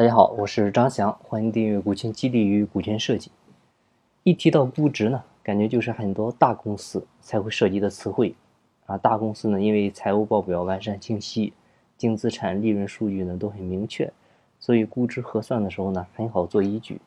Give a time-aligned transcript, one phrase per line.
[0.00, 3.28] 大家好，我是张翔，欢迎订阅《股权激励与股权设计》。
[4.22, 8.34] 一提到估值呢，感觉就是很多大公司才会涉及的词汇
[8.86, 8.96] 啊。
[8.96, 11.52] 大公司呢，因为财务报表完善清晰，
[11.98, 14.10] 净资产、利润数据呢都很明确，
[14.58, 16.98] 所以估值核算的时候呢很好做依据。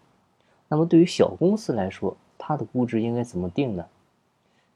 [0.68, 3.88] 那么对于小公司来说，它的估值应该怎么定呢？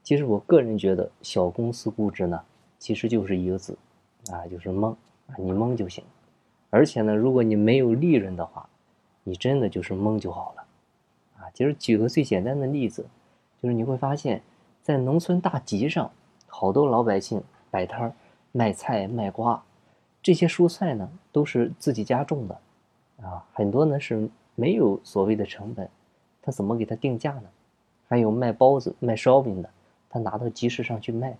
[0.02, 2.42] 其实我个人觉得，小公司估值呢，
[2.80, 3.78] 其实就是一个字，
[4.32, 4.90] 啊，就是蒙
[5.28, 6.02] 啊，你蒙就行。
[6.70, 8.68] 而且呢，如果你没有利润的话，
[9.24, 10.64] 你真的就是蒙就好了，
[11.38, 13.06] 啊，其实举个最简单的例子，
[13.62, 14.42] 就是你会发现，
[14.82, 16.10] 在农村大集上，
[16.46, 18.12] 好多老百姓摆摊儿
[18.52, 19.62] 卖菜卖瓜，
[20.22, 22.58] 这些蔬菜呢都是自己家种的，
[23.22, 25.88] 啊，很多呢是没有所谓的成本，
[26.42, 27.44] 他怎么给他定价呢？
[28.08, 29.70] 还有卖包子卖烧饼的，
[30.08, 31.36] 他拿到集市上去卖，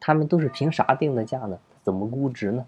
[0.00, 1.58] 他们都是凭啥定的价呢？
[1.82, 2.66] 怎么估值呢？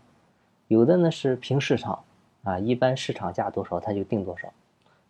[0.70, 2.05] 有的呢是凭市场，
[2.45, 4.52] 啊，一般市场价多少他就定多少，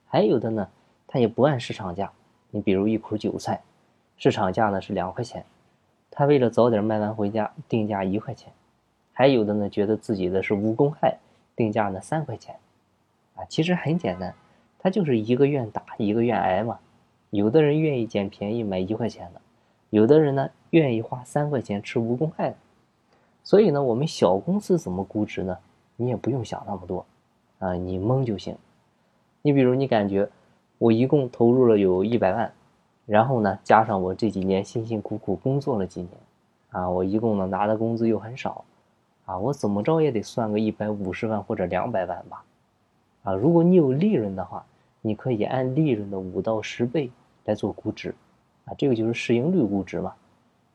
[0.07, 0.67] 还有的呢，
[1.07, 2.11] 他也不按市场价。
[2.51, 3.61] 你比如一捆韭菜，
[4.17, 5.45] 市场价呢是两块钱，
[6.11, 8.51] 他为了早点卖完回家，定价一块钱。
[9.13, 11.19] 还有的呢，觉得自己的是无公害，
[11.55, 12.57] 定价呢三块钱。
[13.35, 14.35] 啊，其实很简单，
[14.79, 16.79] 他就是一个愿打一个愿挨嘛。
[17.29, 19.43] 有的人愿意捡便宜买一块钱的，
[19.91, 22.57] 有的人呢愿意花三块钱吃无公害的。
[23.43, 25.57] 所以呢，我们小公司怎么估值呢？
[25.97, 27.05] 你也不用想那么多，
[27.59, 28.57] 啊，你蒙就行。
[29.43, 30.29] 你比如你感觉
[30.79, 32.53] 我一共投入了有一百万，
[33.07, 36.11] 然后呢，加上我这几年辛辛苦苦工作了几年，
[36.71, 38.65] 啊，我一共呢拿的工资又很少，
[39.25, 42.45] 啊，我怎么着也得算个一百五十万或者两百万吧，
[43.25, 44.65] 啊，如果你有利润的话，
[45.03, 47.11] 你可以按利润的五到十倍
[47.45, 48.15] 来做估值，
[48.65, 50.15] 啊，这个就是市盈率估值嘛。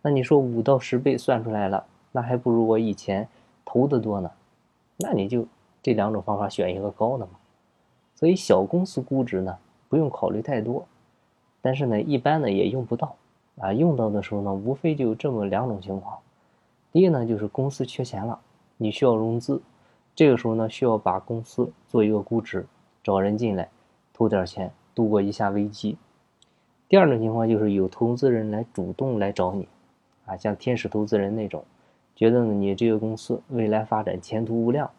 [0.02, 1.86] 那你说五到十倍算出来了？
[2.16, 3.28] 那还不如我以前
[3.66, 4.32] 投的多呢，
[4.96, 5.46] 那你就
[5.84, 7.34] 这两种方法选一个高的嘛。
[8.16, 9.58] 所以小公司估值呢
[9.90, 10.88] 不用考虑太多，
[11.62, 13.18] 但是呢一般呢也用不到
[13.60, 16.18] 啊，用到的时候呢无非就这么两种情况。
[16.94, 18.40] 第一呢就是公司缺钱了，
[18.78, 19.62] 你需要融资，
[20.16, 22.66] 这个时候呢需要把公司做一个估值，
[23.04, 23.70] 找人进来
[24.14, 25.98] 投点钱度过一下危机。
[26.88, 29.68] 第二种情况就是有投资人来主动来找你，
[30.26, 31.66] 啊像天使投资人那种。
[32.16, 34.90] 觉得呢，你这个公司未来发展前途无量，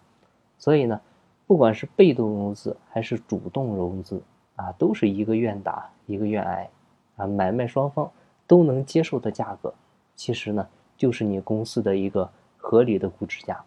[0.58, 1.00] 所以呢，
[1.46, 4.22] 不管是被动融资还是主动融资
[4.56, 6.68] 啊，都是一个愿打一个愿挨，
[7.16, 8.10] 啊，买卖双方
[8.46, 9.72] 都能接受的价格，
[10.14, 13.64] 其实呢，就是你公司的一个合理的估值价。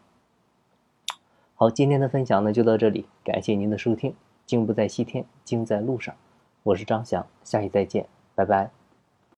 [1.55, 4.13] 好，今天的分享呢就到这里，感谢您的收听。
[4.45, 6.15] 精不在西天，精在路上。
[6.63, 8.78] 我是张翔，下期再见，拜拜。